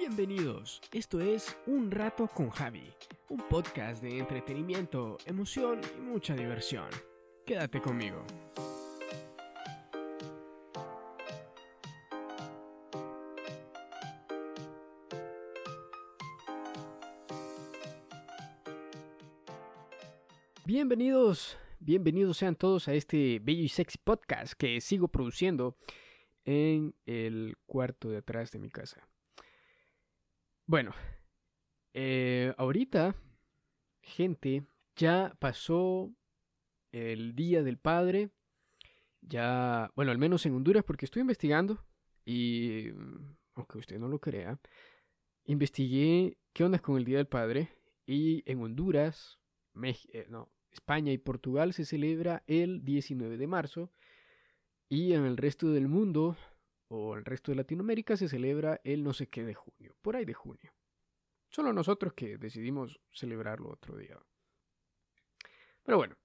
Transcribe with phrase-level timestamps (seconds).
[0.00, 2.90] Bienvenidos, esto es Un Rato con Javi,
[3.28, 6.88] un podcast de entretenimiento, emoción y mucha diversión.
[7.44, 8.24] Quédate conmigo.
[20.64, 25.76] Bienvenidos, bienvenidos sean todos a este bello y sexy podcast que sigo produciendo
[26.46, 29.06] en el cuarto de atrás de mi casa.
[30.70, 30.92] Bueno,
[31.94, 33.16] eh, ahorita,
[34.02, 34.62] gente,
[34.94, 36.14] ya pasó
[36.92, 38.30] el Día del Padre.
[39.20, 41.84] Ya, bueno, al menos en Honduras, porque estoy investigando
[42.24, 44.60] y, mm, aunque usted no lo crea,
[45.44, 47.70] investigué qué onda con el Día del Padre
[48.06, 49.40] y en Honduras,
[49.82, 53.90] eh, no, España y Portugal se celebra el 19 de marzo
[54.88, 56.36] y en el resto del mundo
[56.90, 60.24] o el resto de Latinoamérica se celebra el no sé qué de junio, por ahí
[60.24, 60.74] de junio.
[61.48, 64.18] Solo nosotros que decidimos celebrarlo otro día.
[65.84, 66.16] Pero bueno,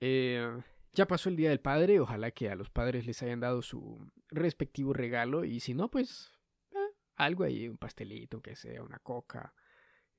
[0.00, 3.62] eh, ya pasó el Día del Padre, ojalá que a los padres les hayan dado
[3.62, 6.30] su respectivo regalo y si no, pues
[6.72, 9.54] eh, algo ahí, un pastelito, que sea, una coca,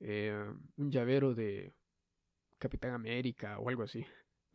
[0.00, 0.44] eh,
[0.76, 1.72] un llavero de
[2.58, 4.04] Capitán América o algo así,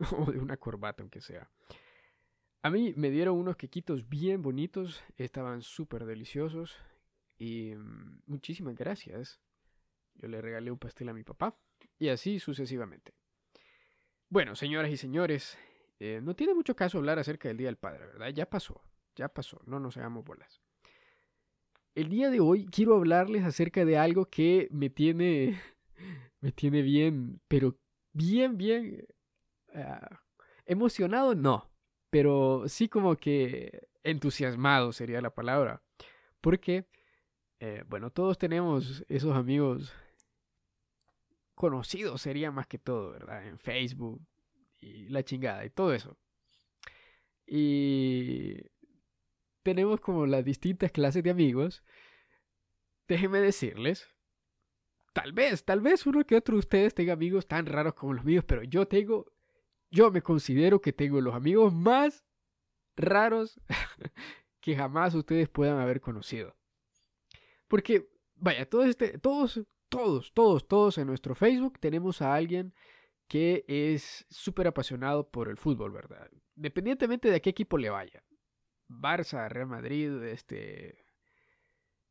[0.18, 1.50] o de una corbata, aunque sea.
[2.62, 6.76] A mí me dieron unos quequitos bien bonitos, estaban súper deliciosos
[7.38, 9.40] y mm, muchísimas gracias.
[10.14, 11.56] Yo le regalé un pastel a mi papá
[11.98, 13.14] y así sucesivamente.
[14.28, 15.56] Bueno, señoras y señores,
[16.00, 18.28] eh, no tiene mucho caso hablar acerca del Día del Padre, ¿verdad?
[18.30, 18.82] Ya pasó,
[19.14, 20.60] ya pasó, no nos hagamos bolas.
[21.94, 25.60] El día de hoy quiero hablarles acerca de algo que me tiene,
[26.40, 27.78] me tiene bien, pero
[28.12, 29.06] bien, bien
[29.74, 30.22] ah,
[30.66, 31.67] emocionado, no,
[32.10, 35.82] pero sí como que entusiasmado sería la palabra.
[36.40, 36.86] Porque,
[37.60, 39.92] eh, bueno, todos tenemos esos amigos
[41.54, 43.46] conocidos, sería más que todo, ¿verdad?
[43.46, 44.20] En Facebook
[44.80, 46.16] y la chingada y todo eso.
[47.46, 48.56] Y
[49.62, 51.82] tenemos como las distintas clases de amigos.
[53.08, 54.08] Déjenme decirles,
[55.12, 58.24] tal vez, tal vez uno que otro de ustedes tenga amigos tan raros como los
[58.24, 59.32] míos, pero yo tengo
[59.90, 62.24] yo me considero que tengo los amigos más
[62.96, 63.60] raros
[64.60, 66.56] que jamás ustedes puedan haber conocido.
[67.68, 72.74] Porque, vaya, todos, este, todos, todos, todos, todos en nuestro Facebook tenemos a alguien
[73.28, 76.30] que es súper apasionado por el fútbol, ¿verdad?
[76.54, 78.24] Dependientemente de a qué equipo le vaya.
[78.88, 81.04] Barça, Real Madrid, este,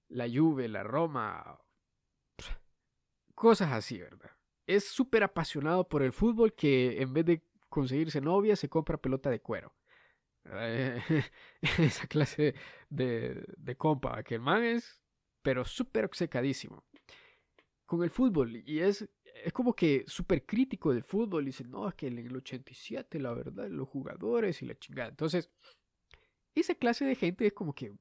[0.09, 1.59] la Juve, la Roma,
[3.33, 4.31] cosas así, ¿verdad?
[4.67, 7.46] Es súper apasionado por el fútbol que en vez de
[7.77, 9.71] conseguirse novia, se compra pelota de cuero.
[11.61, 12.55] Esa clase
[12.89, 14.99] de, de compa, que el man es,
[15.43, 16.83] pero súper obcecadísimo.
[17.85, 21.87] Con el fútbol, y es, es como que súper crítico del fútbol, y dice, no,
[21.87, 25.09] es que en el 87, la verdad, los jugadores y la chingada.
[25.09, 25.51] Entonces,
[26.55, 27.93] esa clase de gente es como que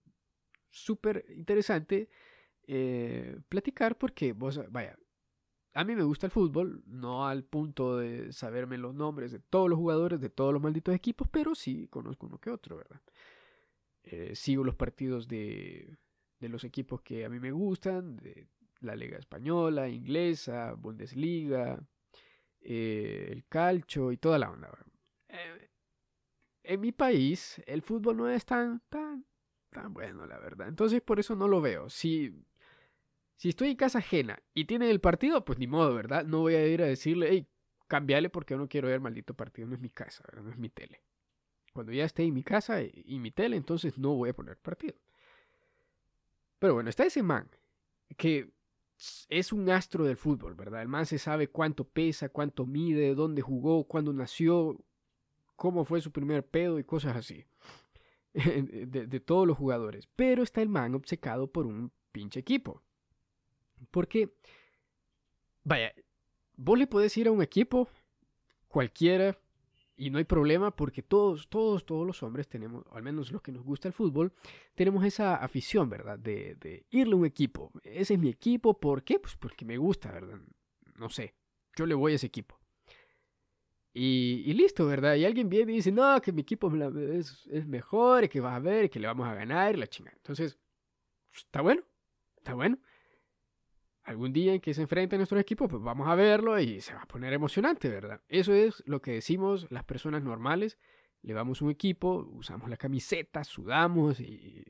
[0.71, 2.09] súper interesante
[2.67, 4.99] eh, platicar porque vos, vaya,
[5.77, 9.69] a mí me gusta el fútbol, no al punto de saberme los nombres de todos
[9.69, 13.03] los jugadores de todos los malditos equipos, pero sí conozco uno que otro, ¿verdad?
[14.03, 15.99] Eh, sigo los partidos de,
[16.41, 18.49] de los equipos que a mí me gustan, de
[18.81, 21.79] la Liga Española, Inglesa, Bundesliga,
[22.63, 24.71] eh, el calcio y toda la onda.
[25.29, 25.71] Eh,
[26.65, 29.27] en mi país el fútbol no es tan, tan,
[29.69, 30.69] tan bueno, la verdad.
[30.69, 31.91] Entonces por eso no lo veo.
[31.91, 32.35] Si
[33.37, 36.25] si estoy en casa ajena y tienen el partido, pues ni modo, ¿verdad?
[36.25, 37.47] No voy a ir a decirle, hey,
[37.87, 40.25] cambiale porque yo no quiero ver maldito partido, no es mi casa.
[40.43, 41.03] No es mi tele.
[41.73, 44.95] Cuando ya esté en mi casa y mi tele, entonces no voy a poner partido.
[46.59, 47.49] Pero bueno, está ese man
[48.17, 48.51] que
[49.29, 50.81] es un astro del fútbol, ¿verdad?
[50.81, 54.79] El man se sabe cuánto pesa, cuánto mide, dónde jugó, cuándo nació,
[55.55, 57.45] cómo fue su primer pedo y cosas así.
[58.33, 60.09] de, de todos los jugadores.
[60.17, 62.83] Pero está el man obcecado por un pinche equipo.
[63.91, 64.35] Porque,
[65.65, 65.93] vaya,
[66.57, 67.89] vos le podés ir a un equipo
[68.69, 69.39] cualquiera
[69.97, 73.53] y no hay problema porque todos, todos, todos los hombres tenemos, al menos los que
[73.53, 74.33] nos gusta el fútbol,
[74.75, 76.19] tenemos esa afición, ¿verdad?
[76.19, 77.73] De, de irle a un equipo.
[77.83, 79.19] Ese es mi equipo, ¿por qué?
[79.19, 80.39] Pues porque me gusta, ¿verdad?
[80.97, 81.35] No sé,
[81.75, 82.59] yo le voy a ese equipo.
[83.95, 85.15] Y, y, listo, ¿verdad?
[85.15, 86.71] Y alguien viene y dice, no, que mi equipo
[87.15, 90.15] es, es mejor, que va a ver, que le vamos a ganar, y la chingada.
[90.19, 90.59] Entonces,
[91.31, 91.83] pues, está bueno,
[92.37, 92.79] está bueno
[94.07, 96.95] algún día en que se enfrente a nuestro equipo, pues vamos a verlo y se
[96.95, 98.23] va a poner emocionante, ¿verdad?
[98.29, 100.79] Eso es lo que decimos las personas normales.
[101.23, 104.65] Le vamos un equipo, usamos la camiseta, sudamos y,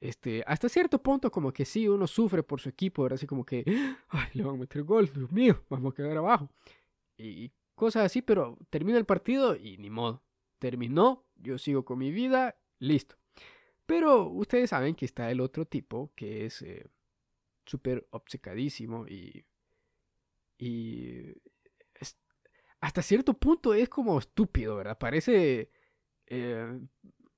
[0.00, 3.16] Este, hasta cierto punto como que sí, uno sufre por su equipo, ¿verdad?
[3.16, 3.64] Así como que,
[4.08, 6.50] ay, le van a meter gol, Dios mío, vamos a quedar abajo.
[7.16, 10.22] Y cosas así, pero termina el partido y ni modo.
[10.58, 13.16] Terminó, yo sigo con mi vida, listo.
[13.86, 16.86] Pero ustedes saben que está el otro tipo que es eh,
[17.68, 19.44] súper obcecadísimo y,
[20.58, 21.34] y
[22.80, 24.98] hasta cierto punto es como estúpido, ¿verdad?
[24.98, 25.70] Parece
[26.26, 26.80] eh,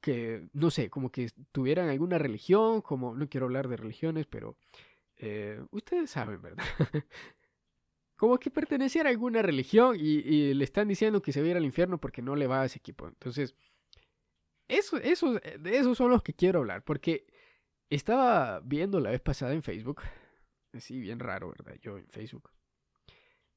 [0.01, 4.57] que, no sé, como que tuvieran alguna religión, como, no quiero hablar de religiones, pero
[5.17, 6.65] eh, ustedes saben, ¿verdad?
[8.17, 11.57] como que perteneciera a alguna religión y, le están diciendo que se va a ir
[11.57, 13.09] al infierno porque no le va a ese equipo.
[13.09, 13.55] Entonces,
[14.69, 17.27] eso, eso, de esos son los que quiero hablar, porque
[17.89, 20.03] estaba viendo la vez pasada en Facebook,
[20.73, 21.79] así bien raro, ¿verdad?
[21.81, 22.51] Yo en Facebook.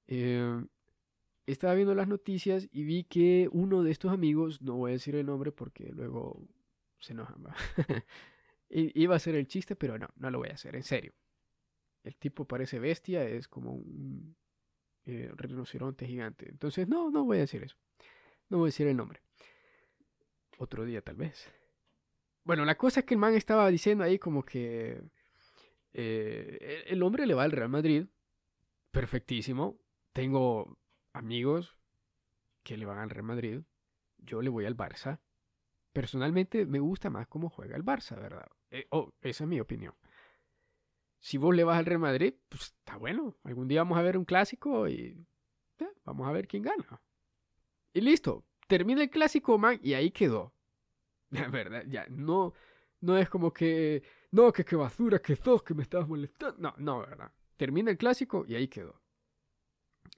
[0.07, 0.63] Eh,
[1.45, 5.15] estaba viendo las noticias y vi que uno de estos amigos, no voy a decir
[5.15, 6.47] el nombre porque luego
[6.99, 7.43] se enojan,
[8.69, 11.13] iba a hacer el chiste, pero no, no lo voy a hacer, en serio.
[12.03, 14.35] El tipo parece bestia, es como un
[15.05, 16.49] eh, rinoceronte gigante.
[16.49, 17.77] Entonces, no, no voy a decir eso.
[18.49, 19.21] No voy a decir el nombre.
[20.57, 21.49] Otro día tal vez.
[22.43, 25.01] Bueno, la cosa es que el man estaba diciendo ahí como que
[25.93, 28.07] eh, el hombre le va al Real Madrid.
[28.91, 29.79] Perfectísimo.
[30.11, 30.77] Tengo
[31.13, 31.77] amigos
[32.63, 33.61] que le van al Real Madrid,
[34.17, 35.19] yo le voy al Barça.
[35.91, 38.47] Personalmente me gusta más cómo juega el Barça, ¿verdad?
[38.71, 39.93] Eh, oh, esa es mi opinión.
[41.19, 43.37] Si vos le vas al Real Madrid, pues está bueno.
[43.43, 45.25] Algún día vamos a ver un clásico y
[46.03, 47.01] vamos a ver quién gana.
[47.93, 48.45] Y listo.
[48.67, 50.53] Termina el clásico, man, y ahí quedó.
[51.29, 52.53] La verdad, ya, no,
[53.01, 56.57] no es como que, no, que qué basura que sos, que me estabas molestando.
[56.59, 57.31] No, no, ¿verdad?
[57.55, 58.99] Termina el clásico y ahí quedó.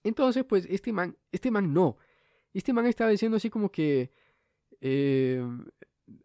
[0.03, 1.97] Entonces, pues este man, este man no.
[2.53, 4.13] Este man estaba diciendo así como que
[4.79, 5.45] eh,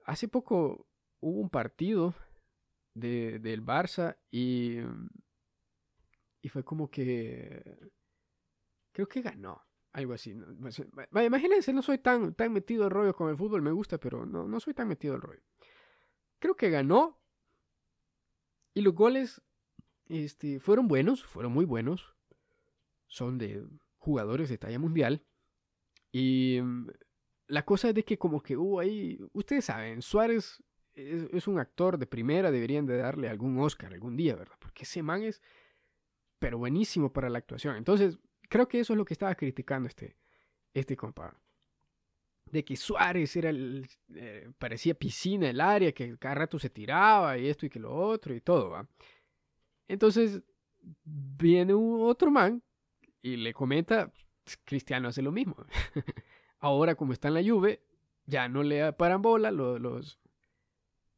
[0.05, 0.87] hace poco
[1.19, 2.15] hubo un partido
[2.95, 4.79] de, del Barça y,
[6.43, 7.91] y fue como que
[8.93, 9.65] creo que ganó.
[9.93, 10.33] Algo así.
[11.11, 14.47] Imagínense, no soy tan, tan metido el rollo con el fútbol, me gusta, pero no,
[14.47, 15.43] no soy tan metido el rollo.
[16.39, 17.20] Creo que ganó.
[18.75, 19.43] Y los goles
[20.09, 22.15] este, fueron buenos, fueron muy buenos
[23.11, 23.67] son de
[23.99, 25.23] jugadores de talla mundial.
[26.11, 26.89] Y mm,
[27.49, 30.63] la cosa es de que como que hubo ahí, ustedes saben, Suárez
[30.95, 34.57] es, un actor de primera, deberían de darle algún Oscar algún día, ¿verdad?
[34.59, 35.43] Porque ese man es,
[36.39, 37.77] pero buenísimo para la actuación.
[37.77, 38.19] Entonces,
[38.49, 40.17] creo que eso es lo que estaba criticando este,
[40.73, 41.37] este compa.
[42.51, 47.39] De que Suárez era el, eh, parecía piscina el área, que cada rato se tiraba
[47.39, 48.89] y esto y que lo otro y todo, ¿va?
[49.87, 50.43] Entonces,
[51.05, 52.63] viene un otro man
[53.23, 54.13] y le comenta,
[54.65, 55.57] Cristiano hace lo mismo.
[56.59, 57.83] Ahora como está en la Juve,
[58.27, 60.19] ya no le paran bola los,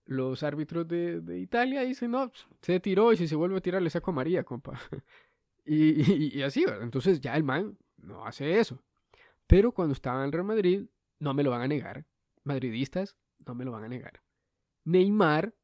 [0.07, 2.31] los, árbitros de, Italia dicen, no,
[2.61, 4.79] se tiró y si se vuelve a tirar le saco María, compa.
[5.65, 6.83] y, así, ¿verdad?
[6.83, 8.83] Entonces ya el man no hace eso.
[9.47, 10.87] Pero cuando estaba en Real Madrid,
[11.23, 12.05] no me lo van a negar.
[12.43, 13.17] Madridistas,
[13.47, 14.21] no me lo van a negar.
[14.85, 15.55] Neymar,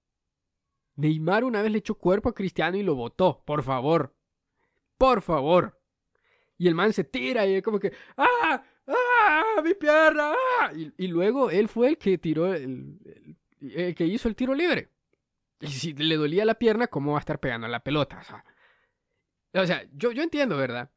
[0.94, 4.14] Neymar una vez le echó cuerpo a Cristiano y lo votó, por favor.
[4.96, 5.80] Por favor.
[6.58, 8.62] Y el man se tira y es como que, ¡ah!
[8.86, 9.60] ¡ah!
[9.64, 10.32] ¡mi pierna!
[10.32, 10.72] ¡ah!
[10.74, 12.96] Y, luego él fue el que tiró, el,
[13.96, 14.92] que hizo el tiro libre.
[15.60, 18.22] Y si le dolía la pierna, ¿cómo va a estar pegando a la pelota?
[19.54, 20.92] O sea, yo, yo entiendo, ¿verdad?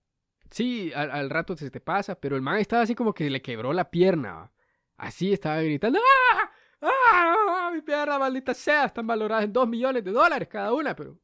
[0.52, 3.74] Sí, al, rato se te pasa, pero el man estaba así como que le quebró
[3.74, 4.52] la pierna.
[4.98, 6.52] Así estaba gritando, ¡ah!
[6.82, 7.72] ¡ah!
[7.74, 8.86] ¡mi pierna, maldita sea!
[8.86, 11.18] Están valoradas en dos millones de dólares cada una, pero...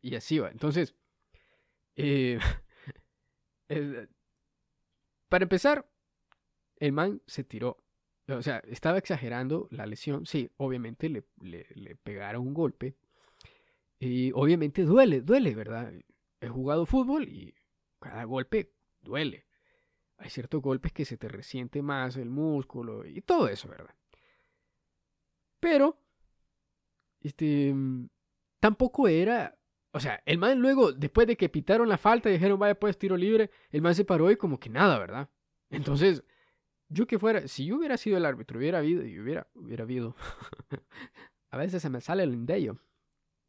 [0.00, 0.50] Y así va.
[0.50, 0.94] Entonces,
[1.96, 2.38] eh,
[3.68, 4.06] Eh,
[5.28, 5.88] para empezar,
[6.78, 7.78] el man se tiró.
[8.28, 10.26] O sea, estaba exagerando la lesión.
[10.26, 12.96] Sí, obviamente le, le, pegaron un golpe.
[13.98, 15.92] Y obviamente duele, duele, ¿verdad?
[16.40, 17.54] He jugado fútbol y
[17.98, 19.46] cada golpe duele.
[20.18, 23.94] Hay ciertos golpes que se te resiente más el músculo y todo eso, ¿verdad?
[25.60, 25.98] Pero,
[27.20, 27.74] este,
[28.60, 29.56] tampoco era
[29.96, 32.98] o sea, el man luego, después de que pitaron la falta y dijeron, vaya pues
[32.98, 35.30] tiro libre, el man se paró y como que nada, ¿verdad?
[35.70, 36.22] Entonces,
[36.90, 40.14] yo que fuera, si yo hubiera sido el árbitro, hubiera habido, y hubiera, hubiera habido,
[41.50, 42.78] a veces se me sale el indeyo,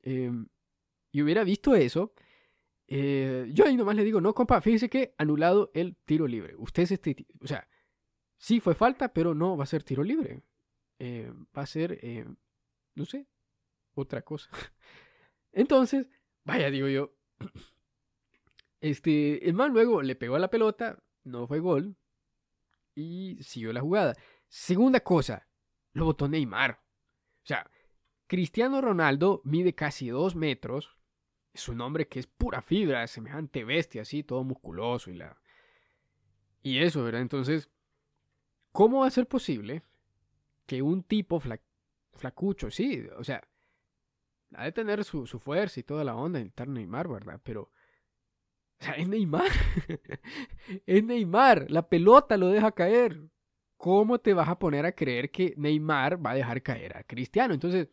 [0.04, 0.48] em,
[1.12, 2.14] y hubiera visto eso,
[2.88, 6.56] eh, yo ahí nomás le digo, no, compa, fíjese que anulado el tiro libre.
[6.58, 7.68] Usted es este, o sea,
[8.38, 10.44] sí fue falta, pero no va a ser tiro libre.
[11.00, 12.26] Eh, va a ser, eh,
[12.96, 13.28] no sé,
[13.94, 14.50] otra cosa.
[15.52, 16.10] Entonces,
[16.48, 17.14] Vaya, digo yo.
[18.80, 21.98] Este, el man luego le pegó a la pelota, no fue gol
[22.94, 24.16] y siguió la jugada.
[24.50, 25.50] Segunda cosa,
[25.94, 26.74] lo votó Neymar.
[26.74, 27.72] O sea,
[28.28, 30.97] Cristiano Ronaldo mide casi dos metros.
[31.58, 35.36] Es un hombre que es pura fibra, semejante bestia, así, todo musculoso y la.
[36.62, 37.22] Y eso, ¿verdad?
[37.22, 37.68] Entonces,
[38.72, 39.82] ¿cómo va a ser posible
[40.68, 41.42] que un tipo
[42.12, 43.42] flacucho, sí, o sea,
[44.54, 47.42] ha de tener su, fuerza y toda la onda en el Neymar, ¿verdad?
[47.44, 47.72] Pero.
[48.80, 49.50] O sea, es Neymar.
[50.86, 51.72] es Neymar.
[51.72, 53.20] La pelota lo deja caer.
[53.78, 57.56] ¿Cómo te vas a poner a creer que Neymar va a dejar caer a Cristiano?
[57.56, 57.90] Entonces,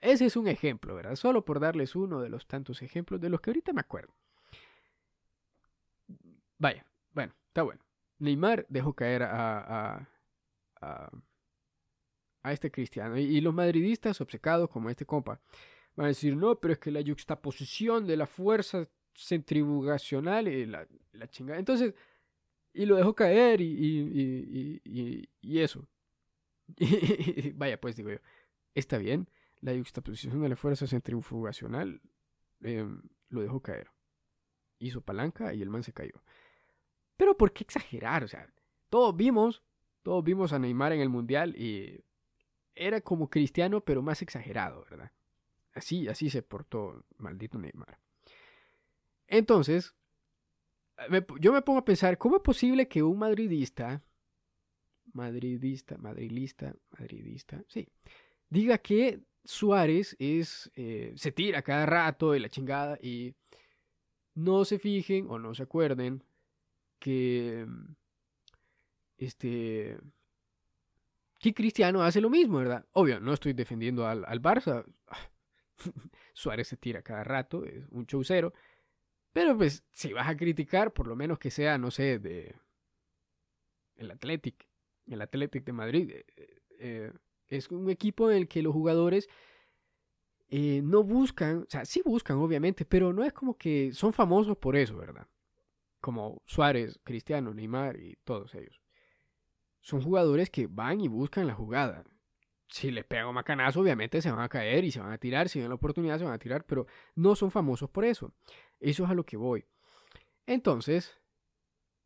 [0.00, 1.16] ese es un ejemplo, ¿verdad?
[1.16, 4.14] Solo por darles uno de los tantos ejemplos de los que ahorita me acuerdo.
[6.58, 7.82] Vaya, bueno, está bueno.
[8.18, 10.08] Neymar dejó caer a,
[10.80, 11.10] a,
[12.42, 13.18] a, este cristiano.
[13.18, 15.40] Y, los madridistas obcecados como este compa
[15.94, 20.86] van a decir, no, pero es que la yuxtaposición de la fuerza centrifugacional y la,
[21.12, 21.58] la chingada.
[21.58, 21.94] Entonces,
[22.72, 25.86] y lo dejó caer y, y, y, y eso.
[27.54, 28.18] vaya, pues digo yo,
[28.74, 29.28] está bien
[29.60, 32.00] la juxtaposición de la fuerza centrifugacional
[32.60, 33.90] em, lo dejó caer.
[34.78, 36.22] Hizo palanca y el man se cayó.
[37.16, 38.24] Pero ¿por qué exagerar?
[38.24, 38.52] O sea,
[38.88, 39.62] todos vimos,
[40.02, 42.04] todos vimos a Neymar en el Mundial y
[42.74, 45.10] era como cristiano, pero más exagerado, ¿verdad?
[45.72, 47.98] Así, así se portó maldito Neymar.
[49.26, 49.94] Entonces,
[51.40, 54.02] yo me pongo a pensar, ¿cómo es posible que un madridista,
[55.12, 57.88] madridista, madrilista, madridista, sí,
[58.48, 63.34] diga que Suárez es, eh, se tira cada rato de la chingada y
[64.34, 66.22] no se fijen o no se acuerden
[66.98, 67.66] que
[69.18, 69.98] este
[71.38, 72.86] que Cristiano hace lo mismo, ¿verdad?
[72.92, 74.84] Obvio, no estoy defendiendo al, al Barça.
[76.32, 78.52] Suárez se tira cada rato, es un chaucero.
[79.32, 82.54] Pero pues, si vas a criticar, por lo menos que sea, no sé, de
[83.96, 84.66] el Athletic,
[85.06, 86.10] el Athletic de Madrid.
[86.10, 86.24] Eh,
[86.78, 87.12] eh,
[87.48, 89.28] es un equipo en el que los jugadores
[90.48, 94.56] eh, no buscan, o sea, sí buscan obviamente, pero no es como que son famosos
[94.56, 95.26] por eso, ¿verdad?
[96.00, 98.80] Como Suárez, Cristiano, Neymar y todos ellos.
[99.80, 102.04] Son jugadores que van y buscan la jugada.
[102.68, 105.48] Si les pega un macanazo, obviamente se van a caer y se van a tirar.
[105.48, 108.32] Si ven la oportunidad, se van a tirar, pero no son famosos por eso.
[108.80, 109.64] Eso es a lo que voy.
[110.46, 111.16] Entonces,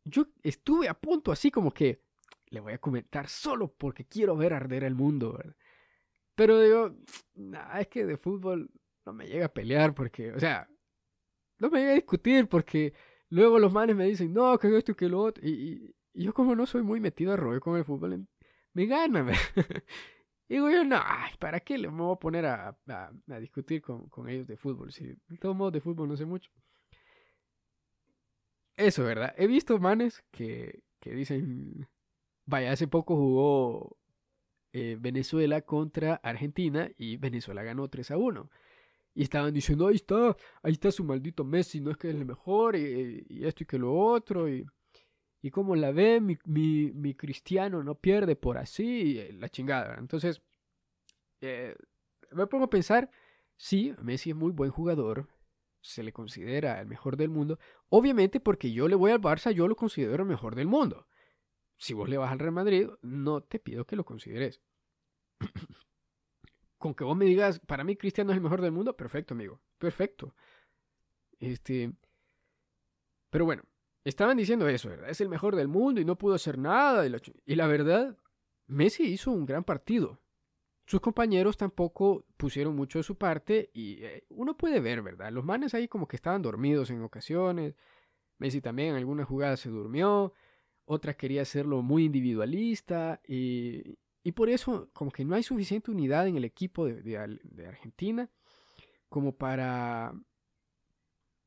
[0.03, 2.03] yo estuve a punto así como que,
[2.51, 5.41] le voy a comentar solo porque quiero ver arder el mundo.
[6.35, 6.95] Pero digo,
[7.79, 8.69] es que de fútbol
[9.05, 10.69] no me llega a pelear porque, o sea,
[11.57, 12.93] no me llega a discutir porque
[13.29, 15.43] luego los manes me dicen, no, que esto que lo otro.
[15.45, 18.27] Y, yo como no soy muy metido a rollo con el fútbol,
[18.73, 19.25] me gana.
[20.49, 20.99] y digo yo, no,
[21.39, 24.91] ¿para qué le voy a poner a, a, discutir con, con, ellos de fútbol?
[24.91, 26.51] Si de todos modos de fútbol no sé mucho.
[28.75, 29.33] Eso, ¿verdad?
[29.37, 31.87] He visto manes que, que dicen,
[32.51, 33.97] Vaya, hace poco jugó
[34.73, 38.51] eh, Venezuela contra Argentina y Venezuela ganó 3 a 1.
[39.15, 42.25] Y estaban diciendo, ahí está, ahí está su maldito Messi, no es que es el
[42.25, 44.65] mejor, y, esto y que lo otro, y,
[45.41, 49.95] y como la ve, mi, mi, cristiano no pierde por así, la chingada.
[49.97, 50.41] Entonces,
[51.39, 51.73] eh,
[52.31, 53.09] me pongo a pensar,
[53.55, 55.29] sí, Messi es muy buen jugador,
[55.79, 59.69] se le considera el mejor del mundo, obviamente porque yo le voy al Barça, yo
[59.69, 61.07] lo considero el mejor del mundo
[61.81, 64.61] si vos le vas al Real Madrid, no te pido que lo consideres.
[66.77, 69.59] Con que vos me digas, para mí Cristiano es el mejor del mundo, perfecto, amigo.
[69.79, 70.35] Perfecto.
[71.39, 71.91] Este.
[73.31, 73.63] Pero bueno,
[74.03, 75.09] estaban diciendo eso, ¿verdad?
[75.09, 77.03] Es el mejor del mundo y no pudo hacer nada.
[77.45, 78.15] Y la verdad,
[78.67, 80.21] Messi hizo un gran partido.
[80.85, 85.31] Sus compañeros tampoco pusieron mucho de su parte y eh, uno puede ver, ¿verdad?
[85.31, 87.75] Los manes ahí como que estaban dormidos en ocasiones.
[88.37, 90.33] Messi también en algunas jugadas se durmió
[90.91, 93.97] otra quería hacerlo muy individualista y,
[94.35, 97.17] por eso como que no hay suficiente unidad en el equipo de,
[97.65, 98.29] Argentina
[99.07, 100.13] como para,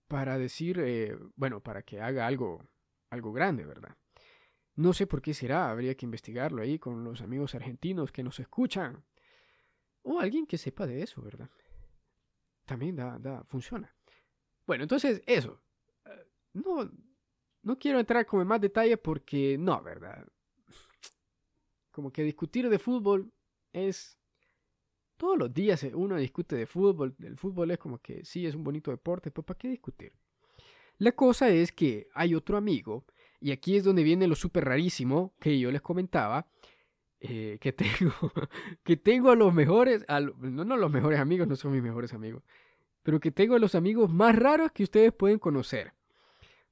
[0.09, 2.67] para decir, eh, bueno, para que haga algo,
[3.11, 3.97] algo grande, ¿verdad?
[4.77, 8.41] No sé por qué será, habría que investigarlo ahí con los amigos argentinos que nos
[8.41, 9.05] escuchan.
[10.03, 11.51] O alguien que sepa de eso, ¿verdad?
[12.65, 13.95] También da, da, funciona.
[14.67, 15.63] Bueno, entonces eso.
[16.07, 16.91] Eh, no,
[17.65, 20.27] no quiero entrar como en más detalle porque no, ¿verdad?
[21.91, 23.33] Como que discutir de fútbol
[23.73, 24.19] es...
[25.17, 27.15] Todos los días uno discute de fútbol.
[27.21, 30.13] El fútbol es como que sí, es un bonito deporte, pero ¿para qué discutir?
[30.99, 33.05] La cosa es que hay otro amigo,
[33.41, 36.47] y aquí es donde viene lo súper rarísimo que yo les comentaba,
[37.21, 38.13] eh, que tengo,
[38.83, 42.43] que tengo a los mejores, no, no los mejores amigos, no son mis mejores amigos,
[43.03, 45.93] pero que tengo a los amigos más raros que ustedes pueden conocer.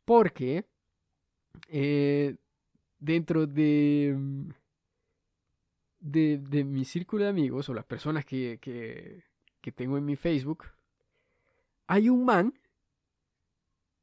[0.04, 0.66] Porque
[1.68, 2.36] eh,
[2.98, 4.50] dentro de, mm,
[6.00, 9.24] de, de, mi círculo de amigos o las personas que, que,
[9.60, 10.64] que tengo en mi Facebook,
[11.86, 12.54] hay un man,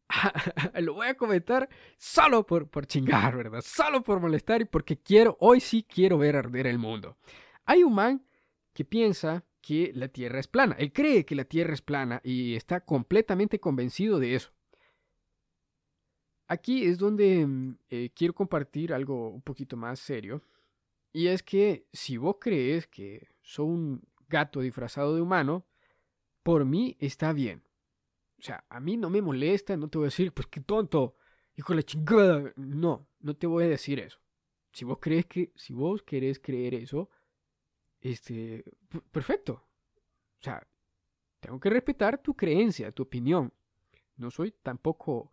[0.82, 3.62] lo voy a comentar solo por, por chingar, ¿verdad?
[3.62, 7.18] Solo por molestar y porque quiero, hoy sí quiero ver arder el mundo.
[7.65, 8.25] Hay un man
[8.74, 10.75] que piensa que la Tierra es plana.
[10.79, 14.51] Él cree que la Tierra es plana y está completamente convencido de eso.
[16.50, 20.41] Aquí es donde mm, eh, quiero compartir algo un poquito más serio.
[21.13, 25.68] Y es que si vos crees que soy un gato disfrazado de humano,
[26.41, 27.63] por mí está bien.
[28.39, 31.15] O sea, a mí no me molesta, no te voy a decir, pues qué tonto,
[31.56, 32.51] hijo de la chingada.
[32.56, 34.20] No, no te voy a decir eso.
[34.72, 37.12] Si vos crees que, si vos querés creer eso,
[38.01, 38.63] este,
[39.12, 39.53] perfecto.
[39.53, 40.68] O sea,
[41.39, 43.53] tengo que respetar tu creencia, tu opinión.
[44.18, 45.32] No soy tampoco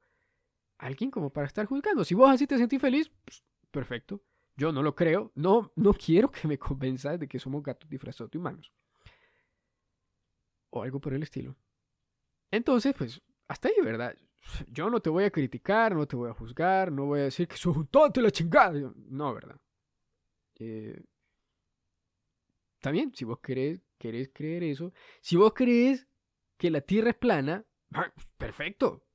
[0.78, 2.04] alguien como para estar juzgando.
[2.04, 4.22] Si vos así te sentís feliz, pues, perfecto.
[4.56, 5.32] Yo no lo creo.
[5.34, 8.72] No, no quiero que me convenzas de que somos gatos disfrazados de humanos.
[10.70, 11.56] O algo por el estilo.
[12.50, 14.16] Entonces, pues, hasta ahí, ¿verdad?
[14.68, 17.48] Yo no te voy a criticar, no te voy a juzgar, no voy a decir
[17.48, 18.92] que sos un tonto la chingada.
[18.94, 19.56] No, ¿verdad?
[20.58, 21.02] Eh,
[22.76, 24.92] Está si vos querés, querés creer eso.
[25.20, 26.06] Si vos crees
[26.56, 29.05] que la Tierra es plana, ah, perfecto,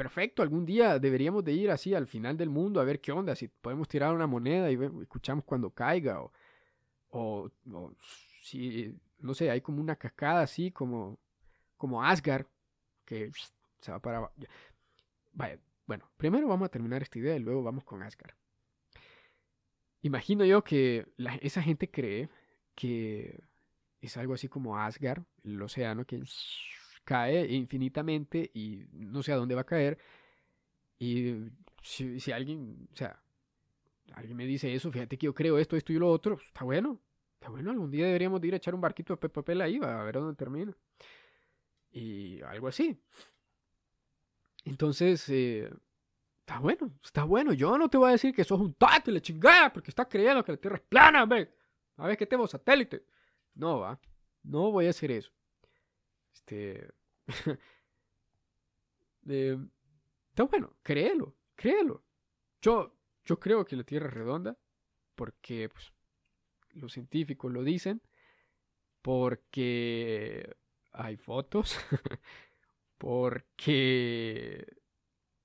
[0.00, 0.40] perfecto.
[0.40, 3.48] Algún día deberíamos de ir así al final del mundo a ver qué onda, si
[3.48, 6.32] podemos tirar una moneda y escuchamos cuando caiga o,
[7.10, 7.50] o,
[8.40, 11.18] si, no sé, hay como una cascada así como,
[11.76, 12.46] como Asgard
[13.04, 13.30] que
[13.82, 14.32] se va para...
[15.32, 18.34] Vaya, bueno, primero vamos a terminar esta idea y luego vamos con Asgard.
[20.00, 21.08] Imagino yo que
[21.42, 22.30] esa gente cree
[22.74, 23.38] que
[24.00, 26.22] es algo así como Asgard, el océano que
[27.10, 29.98] cae infinitamente y no sé a dónde va a caer.
[30.96, 31.34] Y
[31.82, 33.20] si, alguien, o sea,
[34.12, 36.64] alguien me dice eso, fíjate que yo creo esto, esto y lo otro, pues, está
[36.64, 37.00] bueno.
[37.34, 40.00] Está bueno, algún día deberíamos de ir a echar un barquito de papel ahí, va
[40.00, 40.76] a ver dónde termina.
[41.90, 42.96] Y algo así.
[44.64, 45.68] Entonces, eh,
[46.40, 47.52] está bueno, está bueno.
[47.54, 50.06] Yo no te voy a decir que sos un tato y la chingada porque estás
[50.08, 51.52] creyendo que la Tierra es plana, hombre.
[51.96, 53.04] A ver que tengo satélite.
[53.54, 53.98] No, va.
[54.44, 55.32] No voy a hacer eso.
[56.34, 56.99] Este.
[59.26, 62.04] está bueno, créelo, créelo.
[62.60, 64.56] Yo, yo creo que la Tierra es redonda
[65.14, 65.92] porque pues,
[66.70, 68.02] los científicos lo dicen,
[69.02, 70.56] porque
[70.92, 71.78] hay fotos,
[72.98, 74.66] porque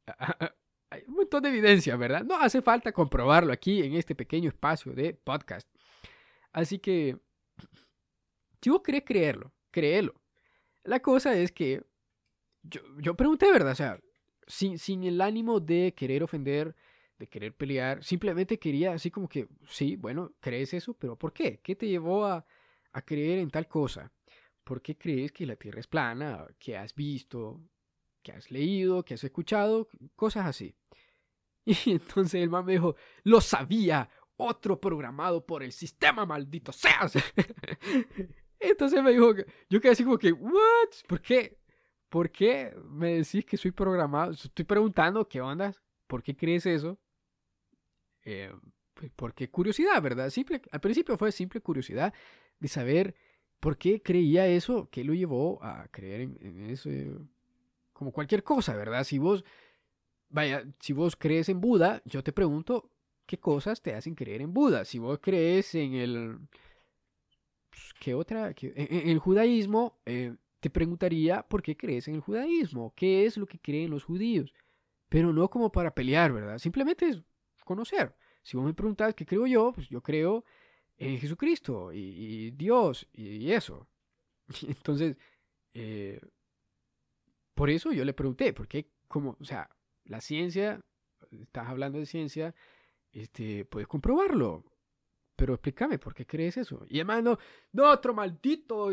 [0.89, 2.23] hay un montón de evidencia, ¿verdad?
[2.23, 5.69] No hace falta comprobarlo aquí en este pequeño espacio de podcast.
[6.51, 7.17] Así que,
[8.61, 10.13] si vos creerlo, créelo.
[10.85, 11.83] La cosa es que
[12.63, 13.73] yo, yo pregunté, ¿verdad?
[13.73, 13.99] O sea,
[14.47, 16.75] sin, sin el ánimo de querer ofender,
[17.17, 21.59] de querer pelear, simplemente quería así como que, sí, bueno, crees eso, pero ¿por qué?
[21.61, 22.45] ¿Qué te llevó a,
[22.93, 24.11] a creer en tal cosa?
[24.63, 26.47] ¿Por qué crees que la Tierra es plana?
[26.59, 27.61] ¿Qué has visto?
[28.21, 29.03] ¿Qué has leído?
[29.03, 29.87] ¿Qué has escuchado?
[30.15, 30.75] Cosas así.
[31.67, 37.13] Y entonces el man me dijo, lo sabía, otro programado por el sistema, maldito seas.
[38.85, 39.33] Entonces me dijo,
[39.67, 40.89] yo quedé así como que, ¿what?
[41.07, 41.57] ¿Por qué?
[42.07, 44.31] ¿Por qué me decís que soy programado?
[44.31, 45.73] Estoy preguntando, ¿qué onda?
[46.05, 46.99] ¿Por qué crees eso?
[48.23, 48.53] Eh,
[48.93, 50.29] pues porque curiosidad, ¿verdad?
[50.29, 52.13] Simple, al principio fue simple curiosidad
[52.59, 53.15] de saber
[53.59, 56.91] por qué creía eso, qué lo llevó a creer en, en eso,
[57.91, 59.03] como cualquier cosa, ¿verdad?
[59.03, 59.43] Si vos,
[60.29, 62.91] vaya, si vos crees en Buda, yo te pregunto,
[63.25, 64.85] qué cosas te hacen creer en Buda.
[64.85, 66.37] Si vos crees en el...
[67.75, 68.53] Pues, ¿Qué otra?
[68.61, 73.45] en, el judaísmo, eh, te preguntaría por qué crees en el judaísmo, qué es lo
[73.45, 74.53] que creen los judíos.
[75.09, 76.57] Pero no como para pelear, ¿verdad?
[76.57, 77.21] Simplemente es
[77.65, 78.15] conocer.
[78.43, 80.45] Si vos me preguntas qué creo yo, pues yo creo
[80.97, 83.87] en Jesucristo y, Dios y, eso.
[84.67, 85.17] Entonces,
[85.73, 86.21] eh,
[87.53, 89.69] por eso yo le pregunté, porque como, o sea,
[90.05, 90.81] la ciencia,
[91.31, 92.55] estás hablando de ciencia,
[93.11, 94.63] este, puedes comprobarlo.
[95.35, 96.85] Pero explícame, ¿por qué crees eso?
[96.89, 97.37] Y hermano,
[97.73, 98.89] no, otro maldito.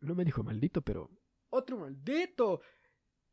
[0.00, 1.10] No me dijo maldito, pero
[1.50, 2.60] otro maldito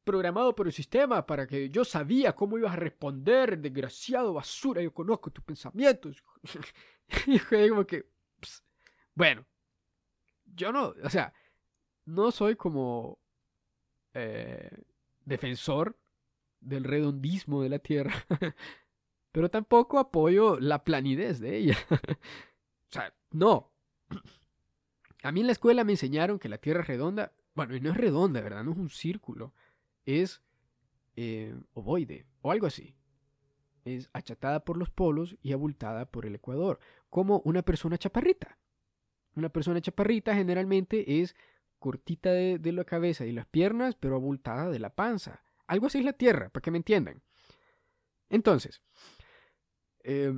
[0.04, 4.94] programado por el sistema para que yo sabía cómo ibas a responder, desgraciado basura, yo
[4.94, 6.24] conozco tus pensamientos.
[7.28, 8.10] y como que,
[9.14, 9.46] bueno,
[10.46, 11.34] yo no, o sea,
[12.06, 13.20] no soy como
[14.14, 14.72] eh,
[15.26, 15.98] defensor
[16.62, 18.14] del redondismo de la Tierra
[19.38, 21.78] pero tampoco apoyo la planidez de ella.
[21.92, 23.72] o sea, no.
[25.22, 27.34] A mí en la escuela me enseñaron que la Tierra es redonda.
[27.54, 28.64] Bueno, y no es redonda, ¿verdad?
[28.64, 29.54] No es un círculo.
[30.08, 30.42] Es
[31.16, 32.96] eh, ovoide o algo así.
[33.86, 36.80] Es achatada por los polos y abultada por el ecuador.
[37.12, 38.58] Como una persona chaparrita.
[39.36, 41.36] Una persona chaparrita generalmente es
[41.78, 45.44] cortita de, de la cabeza y las piernas, pero abultada de la panza.
[45.68, 47.22] Algo así es la Tierra, para que me entiendan.
[48.30, 48.82] Entonces,
[50.10, 50.34] eh,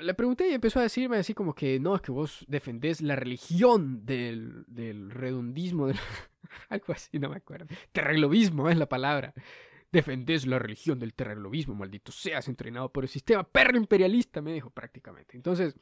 [0.00, 3.14] le pregunté y empezó a decirme así como que no, es que vos defendés la
[3.14, 5.96] religión del, del redundismo, del...
[6.68, 7.66] algo así, no me acuerdo.
[7.92, 9.32] Terreglobismo es la palabra.
[9.92, 14.70] Defendés la religión del terreglobismo, maldito seas, entrenado por el sistema perro imperialista, me dijo
[14.70, 15.36] prácticamente.
[15.36, 15.76] Entonces,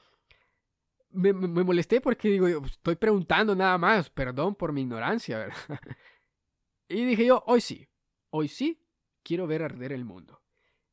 [1.11, 5.49] me, molesté porque digo, yo estoy preguntando nada más, perdón por mi ignorancia,
[6.89, 7.89] y dije yo, hoy sí,
[8.31, 8.81] hoy sí
[9.23, 10.41] quiero ver arder el mundo.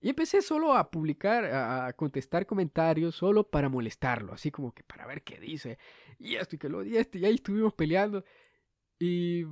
[0.03, 5.07] Y empecé solo a publicar, a contestar comentarios, solo para molestarlo, así como que para
[5.07, 5.77] ver qué dice.
[6.19, 8.25] Y esto y que lo y este, y ahí estuvimos peleando.
[8.99, 9.45] Y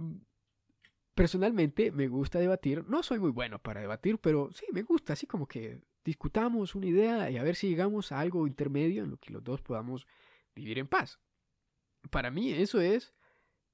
[1.16, 2.84] personalmente me gusta debatir.
[2.90, 6.88] No soy muy bueno para debatir, pero sí, me gusta, así como que discutamos una
[6.88, 10.06] idea y a ver si llegamos a algo intermedio en lo que los dos podamos
[10.54, 11.18] vivir en paz.
[12.10, 13.14] Para mí eso es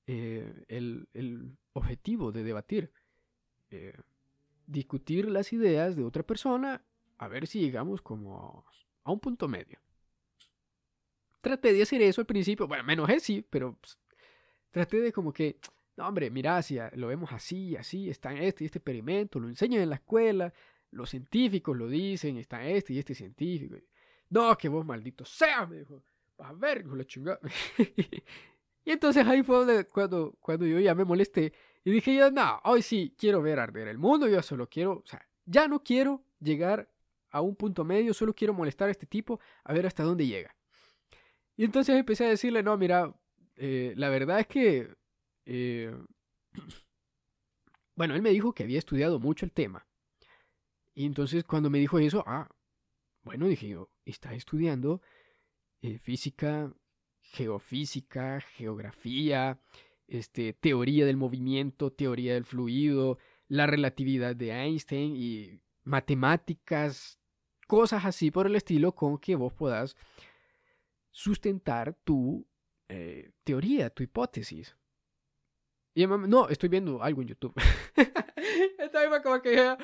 [0.06, 2.92] eh, el, el, objetivo de debatir.
[3.72, 3.98] Eh,
[4.68, 6.84] discutir las ideas de otra persona
[7.18, 8.66] a ver si llegamos como
[9.04, 9.80] a un punto medio.
[11.42, 13.98] Traté de hacer eso al principio, bueno, me enojé sí, pero pues,
[14.70, 15.60] traté de como que,
[15.96, 19.82] no hombre, mira, si lo vemos así, así, está este y este experimento, lo enseñan
[19.82, 20.54] en la escuela,
[20.92, 23.78] los científicos lo dicen, está este y este científico.
[24.30, 26.04] No, que vos maldito sea, me dijo,
[26.38, 27.40] vas a ver, la chingada.
[28.86, 31.54] y entonces ahí fue cuando, cuando yo ya me molesté
[31.88, 35.08] y dije yo, no, hoy sí quiero ver arder el mundo, yo solo quiero, o
[35.08, 36.92] sea, ya no quiero llegar
[37.30, 40.54] a un punto medio, solo quiero molestar a este tipo a ver hasta dónde llega.
[41.56, 43.16] Y entonces empecé a decirle, no, mira,
[43.56, 44.98] eh, la verdad es que,
[45.46, 45.96] eh,
[47.96, 49.88] bueno, él me dijo que había estudiado mucho el tema.
[50.94, 52.50] Y entonces cuando me dijo eso, ah,
[53.24, 55.02] bueno, dije yo, está estudiando
[55.82, 56.70] eh, física,
[57.22, 59.62] geofísica, geografía,
[60.08, 63.18] este, teoría del movimiento, teoría del fluido,
[63.48, 67.20] la relatividad de Einstein y matemáticas,
[67.68, 69.96] cosas así por el estilo con que vos puedas
[71.12, 72.48] sustentar tu
[72.90, 74.76] eh, teoría, tu hipótesis.
[75.96, 77.54] No, estoy viendo algo en YouTube.
[78.78, 79.76] Estaba como que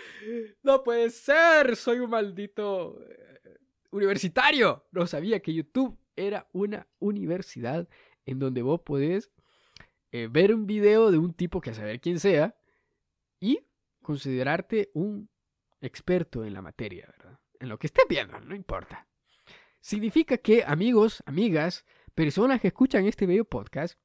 [0.61, 3.57] no puede ser, soy un maldito eh,
[3.89, 4.85] universitario.
[4.91, 7.87] No sabía que YouTube era una universidad
[8.27, 9.31] en donde vos podés
[10.13, 12.55] eh, ver un video de un tipo que a saber quién sea
[13.39, 13.65] y
[14.03, 15.27] considerarte un
[15.81, 17.39] experto en la materia, ¿verdad?
[17.59, 19.07] En lo que esté viendo, no importa.
[19.81, 23.99] Significa que, amigos, amigas, personas que escuchan este video podcast,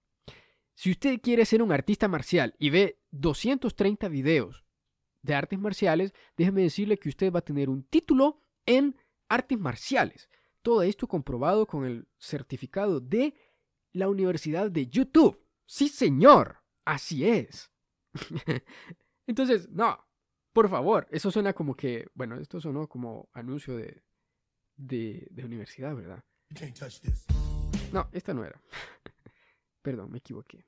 [0.75, 4.65] si usted quiere ser un artista marcial y ve 230 videos
[5.21, 8.97] de artes marciales, déjeme decirle que usted va a tener un título en
[9.29, 10.31] artes marciales.
[10.63, 13.35] Todo esto comprobado con el certificado de
[13.93, 15.39] la Universidad de YouTube.
[15.69, 16.63] Sí, señor.
[16.87, 17.71] Así es.
[19.27, 20.03] Entonces, no.
[20.55, 24.03] Por favor, eso suena como que, bueno, esto sonó como anuncio de,
[24.77, 26.25] de, de universidad, ¿verdad?
[27.93, 28.61] No, esta no era.
[29.83, 30.67] Perdón, me equivoqué.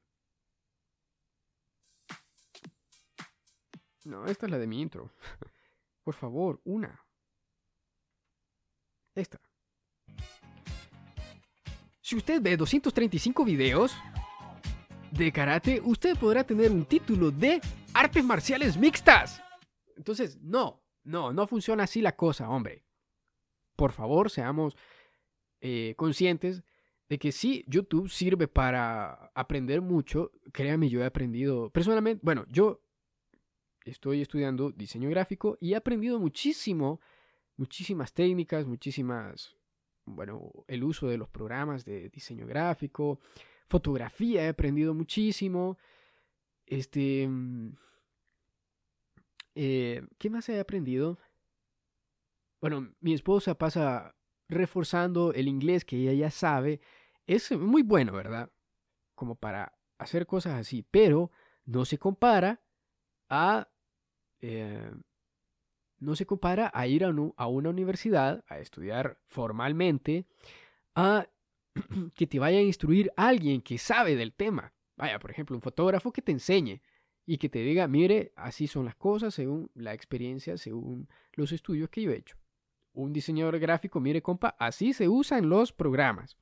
[4.05, 5.11] No, esta es la de mi intro.
[6.05, 7.05] Por favor, una.
[9.15, 9.41] Esta.
[12.03, 13.97] Si usted ve 235 videos,
[15.25, 17.61] de karate, usted podrá tener un título de
[17.93, 19.43] artes marciales mixtas.
[19.97, 22.85] Entonces, no, no, no funciona así la cosa, hombre.
[23.77, 24.77] Por favor, seamos
[25.61, 26.65] eh, conscientes
[27.09, 30.33] de que sí, YouTube sirve para aprender mucho.
[30.53, 32.83] Créame, yo he aprendido, personalmente, bueno, yo
[33.85, 37.01] estoy estudiando diseño gráfico y he aprendido muchísimo,
[37.57, 39.57] muchísimas técnicas, muchísimas,
[40.07, 43.21] bueno, el uso de los programas de diseño gráfico,
[43.71, 45.79] fotografía he aprendido muchísimo.
[46.67, 47.27] Este.
[47.27, 47.77] Mm,
[49.55, 51.19] eh, ¿Qué más he aprendido?
[52.61, 54.15] Bueno, mi esposa pasa
[54.49, 56.81] reforzando el inglés que ella ya sabe.
[57.27, 58.51] Es muy bueno, ¿verdad?
[59.15, 61.31] Como para hacer cosas así, pero
[61.65, 62.61] no se compara
[63.29, 63.69] a.
[64.41, 64.93] Eh,
[65.99, 70.27] no se compara a ir a, una universidad a estudiar formalmente
[70.95, 71.29] a
[72.15, 74.73] que te vaya a instruir alguien que sabe del tema.
[74.97, 76.81] Vaya, por ejemplo, un fotógrafo que te enseñe
[77.27, 81.89] y que te diga, mire, así son las cosas según la experiencia, según los estudios
[81.89, 82.37] que yo he hecho.
[82.93, 86.37] Un diseñador gráfico, mire, compa, así se usan los programas.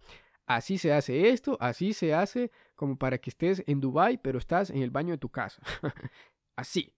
[0.47, 4.71] Así se hace esto, así se hace como para que estés en Dubai, pero estás
[4.71, 5.61] en el baño de tu casa.
[6.57, 6.95] así.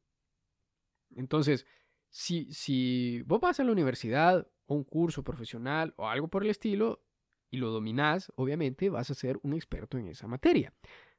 [1.16, 1.66] Entonces,
[2.11, 6.51] si, si vos vas a la universidad o un curso profesional o algo por el
[6.51, 7.03] estilo,
[7.50, 10.72] y lo dominás, obviamente vas a ser un experto en esa materia.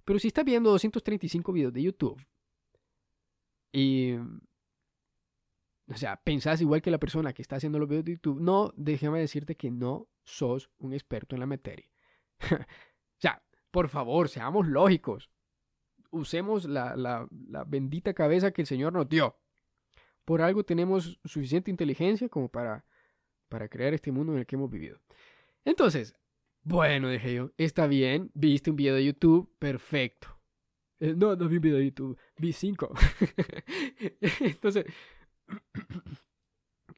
[0.06, 2.26] Pero si estás viendo 235 videos de YouTube
[3.72, 4.16] y
[5.92, 8.40] o sea, pensás igual que la persona que está haciendo los videos de YouTube.
[8.40, 11.90] No, déjame decirte que no sos un experto en la materia.
[12.52, 15.30] o sea, por favor, seamos lógicos.
[16.10, 19.38] Usemos la, la, la bendita cabeza que el Señor nos dio.
[20.24, 22.86] Por algo tenemos suficiente inteligencia como para,
[23.50, 25.00] para crear este mundo en el que hemos vivido.
[25.66, 26.16] Entonces,
[26.64, 30.28] bueno, dije yo, está bien, viste un video de YouTube, perfecto.
[31.00, 32.94] Eh, no, no vi un video de YouTube, vi cinco.
[34.40, 34.86] Entonces,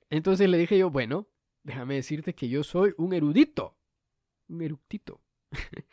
[0.09, 1.27] entonces le dije yo, bueno,
[1.63, 3.77] déjame decirte que yo soy un erudito.
[4.47, 5.21] Un erudito.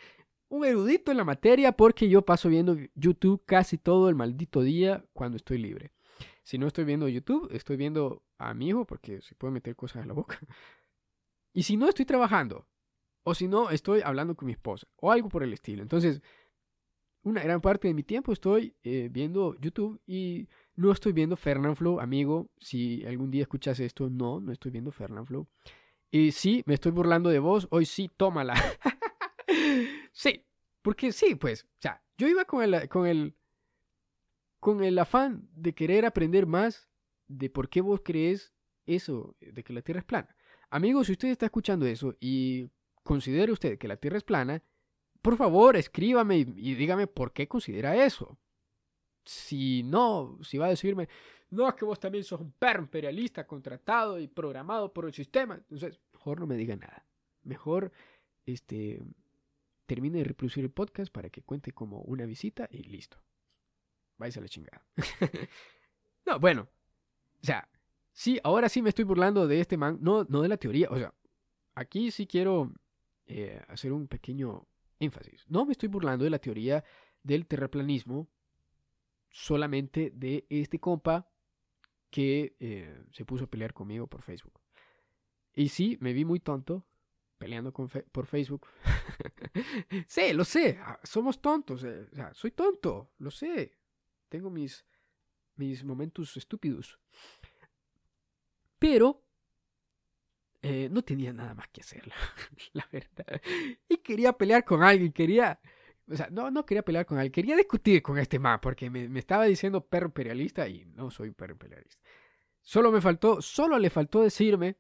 [0.49, 5.05] un erudito en la materia porque yo paso viendo YouTube casi todo el maldito día
[5.13, 5.93] cuando estoy libre.
[6.43, 10.03] Si no estoy viendo YouTube, estoy viendo a mi hijo porque se puede meter cosas
[10.03, 10.39] en la boca.
[11.53, 12.67] Y si no, estoy trabajando.
[13.23, 14.87] O si no, estoy hablando con mi esposa.
[14.97, 15.83] O algo por el estilo.
[15.83, 16.23] Entonces,
[17.23, 22.01] una gran parte de mi tiempo estoy eh, viendo YouTube y no estoy viendo Fernanfloo,
[22.01, 22.51] amigo.
[22.59, 25.47] Si algún día escuchas esto, no, no estoy viendo Fernanfloo.
[26.11, 28.55] Y sí, me estoy burlando de vos, hoy sí, tómala.
[30.13, 30.45] sí,
[30.83, 33.37] porque sí, pues, o sea, yo iba con el, con el,
[34.59, 36.89] con el afán de querer aprender más
[37.29, 38.53] de por qué vos crees
[38.87, 40.35] eso, de que la Tierra es plana.
[40.69, 42.71] Amigo, si usted está escuchando eso y
[43.11, 44.62] considera usted que la Tierra es plana,
[45.20, 48.38] por favor, escríbame y, dígame por qué considera eso.
[49.25, 51.09] Si no, si va a decirme,
[51.51, 55.57] no, es que vos también sos un perro imperialista contratado y programado por el sistema,
[55.57, 57.05] entonces, mejor no me diga nada.
[57.42, 57.90] Mejor,
[58.46, 59.03] este,
[59.87, 63.20] termine de reproducir el podcast para que cuente como una visita y listo.
[64.18, 64.87] Vais a la chingada.
[66.27, 66.68] no, bueno,
[67.42, 67.68] o sea,
[68.12, 70.96] sí, ahora sí me estoy burlando de este man, no, no de la teoría, o
[70.96, 71.12] sea,
[71.75, 72.73] aquí sí quiero
[73.33, 74.66] eh, hacer un pequeño
[74.99, 75.47] énfasis.
[75.49, 76.83] No me estoy burlando de la teoría
[77.23, 78.29] del terraplanismo,
[79.29, 81.31] solamente de este compa
[82.11, 84.61] que eh, se puso a pelear conmigo por Facebook.
[85.55, 86.85] Y sí, me vi muy tonto
[87.38, 88.66] peleando por Facebook.
[90.09, 93.79] sí, lo sé, ah, somos tontos, eh, soy tonto, lo sé.
[94.29, 94.85] Tengo mis,
[95.55, 96.99] mis momentos estúpidos.
[98.81, 99.23] Pero
[100.62, 102.07] eh, no tenía nada más que hacer,
[102.73, 103.40] la, verdad.
[103.88, 105.61] Y quería pelear con alguien, quería...
[106.09, 109.16] O sea, no, no quería pelear con alguien, quería discutir con este man, porque me,
[109.18, 112.03] estaba diciendo perro imperialista y no soy perro imperialista.
[112.61, 114.77] Solo me faltó, solo le faltó decirme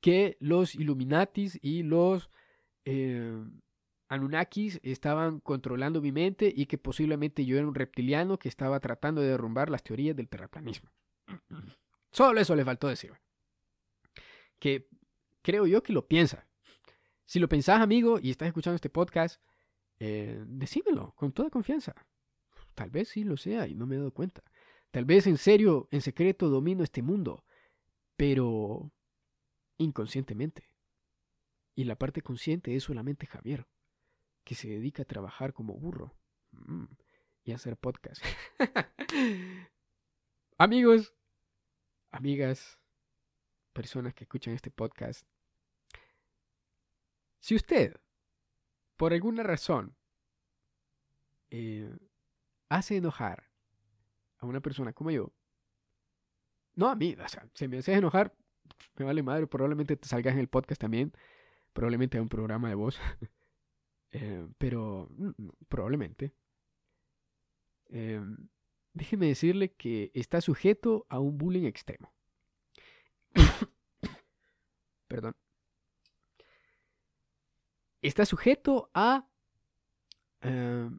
[0.00, 2.30] que los Illuminatis y los
[2.84, 3.42] eh,
[4.08, 9.20] Anunnakis estaban controlando mi mente y que posiblemente yo era un reptiliano que estaba tratando
[9.20, 10.90] de derrumbar las teorías del terraplanismo.
[12.12, 13.18] Solo eso le faltó decirme.
[14.58, 14.86] Que
[15.42, 16.46] creo yo que lo piensa.
[17.24, 19.40] Si lo pensás, amigo, y estás escuchando este podcast,
[19.98, 21.94] eh, decímelo con toda confianza.
[22.74, 24.42] Tal vez sí lo sea y no me he dado cuenta.
[24.90, 27.44] Tal vez en serio, en secreto, domino este mundo,
[28.16, 28.92] pero
[29.78, 30.68] inconscientemente.
[31.74, 33.66] Y la parte consciente es solamente Javier,
[34.44, 36.14] que se dedica a trabajar como burro
[36.52, 36.84] mm,
[37.44, 38.22] y a hacer podcast.
[40.58, 41.14] Amigos,
[42.10, 42.78] amigas,
[43.72, 45.26] personas que escuchan este podcast,
[47.42, 48.00] si usted,
[48.96, 49.96] por alguna razón,
[51.50, 51.92] eh,
[52.68, 53.50] hace enojar
[54.38, 55.32] a una persona como yo,
[56.76, 58.32] no a mí, o sea, si me haces enojar,
[58.96, 61.12] me vale madre, probablemente te salgas en el podcast también,
[61.72, 63.00] probablemente a un programa de voz,
[64.12, 66.32] eh, pero mm, probablemente.
[67.86, 68.22] Eh,
[68.92, 72.14] déjeme decirle que está sujeto a un bullying extremo.
[75.08, 75.34] Perdón
[78.02, 79.28] está sujeto a
[80.42, 80.90] eh,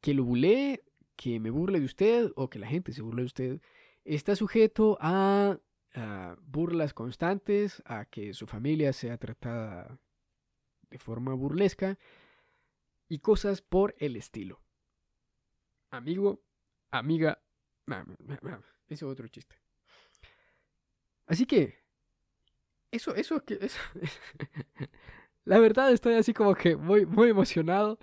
[0.00, 0.82] que lo bulee,
[1.14, 3.60] que me burle de usted o que la gente se burle de usted.
[4.04, 5.58] Está sujeto a,
[6.42, 9.98] burlas constantes, a que su familia sea tratada
[10.90, 11.98] de forma burlesca
[13.08, 14.60] y cosas por el estilo.
[15.90, 16.42] Amigo,
[16.90, 17.40] amiga,
[18.88, 19.56] ese es otro chiste.
[21.26, 21.78] Así que,
[22.90, 23.80] eso, eso, eso,
[25.46, 27.98] La verdad estoy así como que muy, muy emocionado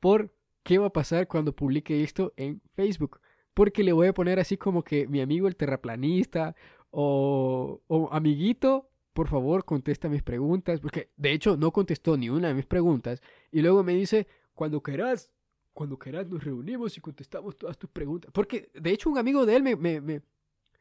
[0.00, 3.20] por qué va a pasar cuando publique esto en Facebook.
[3.52, 6.56] Porque le voy a poner así como que mi amigo el terraplanista
[6.90, 10.80] o, amiguito, por favor contesta mis preguntas.
[10.80, 13.20] Porque de hecho no contestó ni una de mis preguntas.
[13.52, 15.30] Y luego me dice, cuando querás,
[15.74, 18.30] cuando querás nos reunimos y contestamos todas tus preguntas.
[18.32, 20.22] Porque de hecho un amigo de él me, me, me,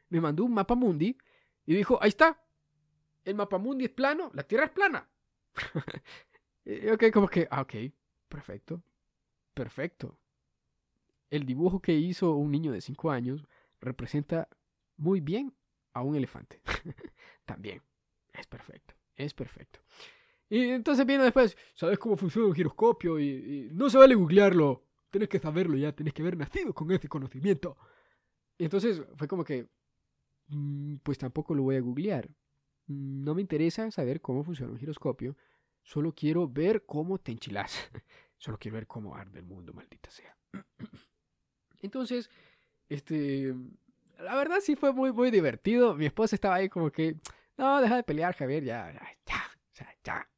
[0.08, 1.18] me mandó un mapa mundi
[1.66, 2.42] y dijo, ahí está,
[3.26, 5.10] el mapa mundi es plano, la Tierra es plana.
[6.94, 7.74] ok, como que, ah, ok,
[8.28, 8.84] perfecto,
[9.54, 10.20] perfecto.
[11.30, 13.46] el dibujo que hizo un niño de 5 años
[13.82, 14.48] representa
[14.98, 15.54] muy bien
[15.94, 16.62] a un elefante.
[17.46, 17.82] También.
[18.34, 18.94] Es perfecto.
[19.16, 19.80] Es perfecto.
[20.50, 23.20] Y entonces viene después, ¿sabes cómo funciona un giroscopio?
[23.20, 24.84] Y, no se vale googlearlo.
[25.10, 27.78] Tienes que saberlo ya, tienes que haber nacido con ese conocimiento.
[28.58, 29.68] Y entonces fue como que,
[30.48, 32.30] mm, pues tampoco lo voy a googlear.
[32.88, 35.36] Mm, no me interesa saber cómo funciona un giroscopio.
[35.84, 37.90] Solo quiero ver cómo te enchilas.
[38.38, 40.36] Solo quiero ver cómo arde el mundo, maldita sea.
[41.82, 42.30] Entonces,
[42.90, 43.54] este,
[44.20, 45.96] la verdad sí fue muy, muy divertido.
[45.96, 47.16] Mi esposa estaba ahí como que,
[47.58, 48.92] no, deja de pelear, Javier, ya,
[49.26, 49.44] ya,
[49.74, 50.30] ya, ya.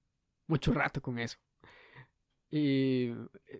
[0.47, 1.37] Mucho rato con eso.
[2.49, 3.07] Y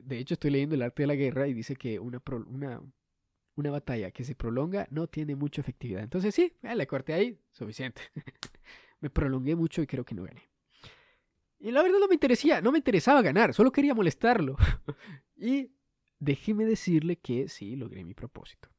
[0.04, 2.82] de hecho estoy leyendo el arte de la guerra y dice que una, una,
[3.58, 6.04] una batalla que se prolonga no tiene mucha efectividad.
[6.04, 8.02] Entonces sí, le corté ahí, suficiente.
[9.02, 10.48] me prolongué mucho y creo que no gané.
[11.60, 14.56] Y la verdad no me interesaba, no me interesaba ganar, solo quería molestarlo.
[15.36, 15.72] y
[16.20, 18.70] déjeme decirle que sí, logré mi propósito.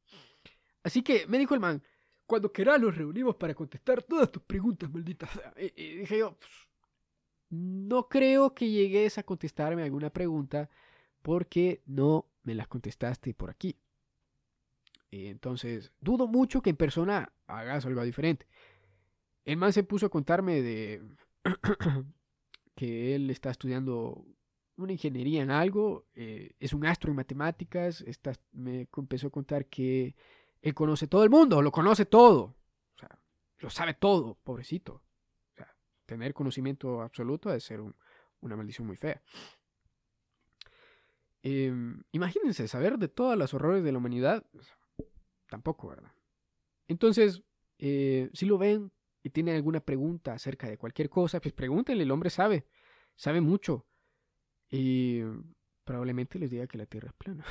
[0.81, 1.83] Así que me dijo el man,
[2.25, 5.29] cuando querás nos reunimos para contestar todas tus preguntas, malditas.
[5.75, 6.37] Y, dije yo,
[7.49, 10.69] no creo que llegues a contestarme alguna pregunta
[11.21, 13.75] porque no me las contestaste por aquí.
[15.11, 18.47] Entonces, dudo mucho que en persona hagas algo diferente.
[19.45, 21.01] El man se puso a contarme de
[22.75, 24.25] que él está estudiando
[24.77, 28.03] una ingeniería en algo, eh, es un astro en matemáticas,
[28.51, 30.15] me empezó a contar que
[30.61, 32.55] él conoce todo el mundo, lo conoce todo,
[32.95, 33.19] o sea,
[33.57, 35.01] lo sabe todo, pobrecito.
[35.51, 37.81] O sea, tener conocimiento absoluto debe ser
[38.39, 39.21] una maldición muy fea.
[41.41, 44.45] Em, imagínense, saber de todas las horrores de la humanidad,
[45.49, 46.11] tampoco, ¿verdad?
[46.87, 47.43] Entonces,
[47.77, 48.91] eh, si lo ven
[49.23, 52.65] y tienen alguna pregunta acerca de cualquier cosa, pues pregúntenle, el hombre sabe,
[53.15, 53.85] sabe mucho.
[54.69, 55.21] Y
[55.83, 57.45] probablemente les diga que la Tierra es plana.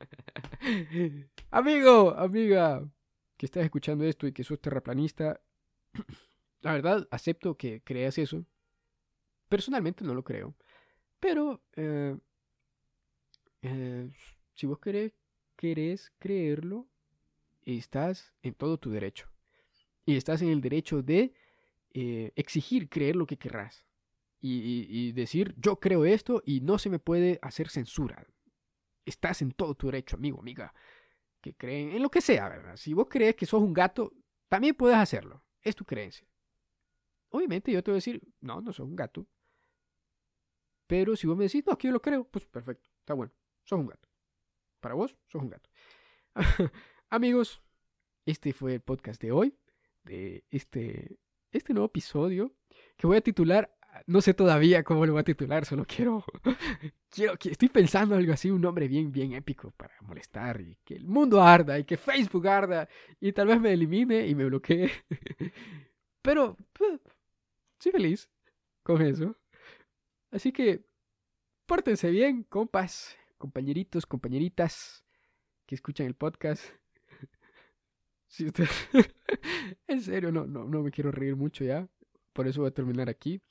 [1.50, 2.88] Amigo, amiga,
[3.36, 5.40] que estás escuchando esto y que sos terraplanista,
[6.60, 8.44] la verdad acepto que creas eso.
[9.48, 10.54] Personalmente no lo creo.
[11.20, 12.16] Pero eh,
[13.62, 14.10] eh,
[14.54, 15.12] si vos querés,
[15.56, 16.88] querés creerlo,
[17.64, 19.28] estás en todo tu derecho.
[20.04, 21.34] Y estás en el derecho de
[21.94, 23.86] eh, exigir creer lo que querrás.
[24.44, 28.26] y, decir, yo creo esto y no se me puede hacer censura
[29.04, 30.74] estás en todo tu derecho, amigo, amiga,
[31.40, 32.76] que creen en lo que sea, ¿verdad?
[32.76, 34.12] Si vos crees que sos un gato,
[34.48, 35.44] también puedes hacerlo.
[35.60, 36.26] Es tu creencia.
[37.30, 39.26] Obviamente yo te voy a decir, no, no sos un gato.
[40.86, 43.32] Pero si vos me decís, no, que yo lo creo, pues perfecto, está bueno,
[43.64, 44.08] sos un gato.
[44.80, 45.70] Para vos, sos un gato.
[47.12, 47.60] Amigos,
[48.24, 49.54] este fue el podcast de hoy,
[50.02, 51.18] de este,
[51.50, 52.54] este nuevo episodio,
[52.96, 56.24] que voy a titular no sé todavía cómo lo voy a titular, solo quiero,
[57.10, 61.04] quiero, estoy pensando algo así, un nombre bien, bien épico para molestar y que el
[61.04, 62.88] mundo arda y que Facebook arda
[63.20, 64.90] y tal vez me elimine y me bloquee.
[66.22, 66.98] Pero, pues,
[67.78, 68.30] soy feliz
[68.82, 69.36] con eso.
[70.30, 70.86] Así que,
[71.66, 75.04] pórtense bien, compas, compañeritos, compañeritas
[75.66, 76.64] que escuchan el podcast.
[78.32, 78.64] Si usted...
[79.86, 81.86] en serio, no, no, no me quiero reír mucho ya.
[82.32, 83.42] Por eso voy a terminar aquí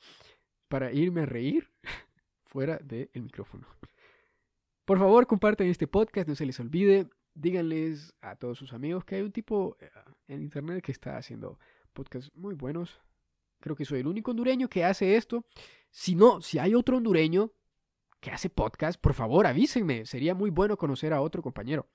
[0.70, 1.70] para irme a reír
[2.46, 3.68] fuera del micrófono.
[4.84, 7.08] Por favor, compartan este podcast, no se les olvide.
[7.36, 9.92] Díganles a todos sus amigos que hay un tipo eh,
[10.28, 11.60] en internet que está haciendo
[11.94, 13.00] podcasts muy buenos.
[13.60, 15.46] Creo que soy el único hondureño que hace esto.
[15.92, 17.54] Si no, si hay otro hondureño
[18.20, 20.08] que hace podcast, por favor avísenme.
[20.08, 21.88] Sería muy bueno conocer a otro compañero.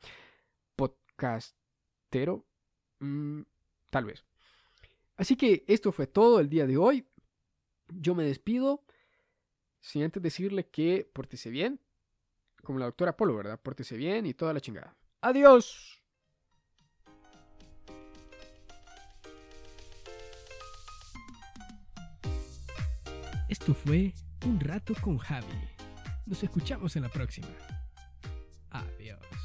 [0.76, 2.45] Podcastero.
[3.00, 3.42] Mm,
[3.90, 4.24] tal vez.
[5.16, 7.06] Así que esto fue todo el día de hoy.
[7.88, 8.84] Yo me despido
[9.80, 11.80] sin antes decirle que pórtese bien,
[12.62, 13.60] como la doctora Polo, ¿verdad?
[13.60, 14.96] Pórtese bien y toda la chingada.
[15.20, 16.02] ¡Adiós!
[23.48, 24.12] Esto fue
[24.44, 25.46] Un rato con Javi.
[26.26, 27.48] Nos escuchamos en la próxima.
[28.70, 29.35] Adiós.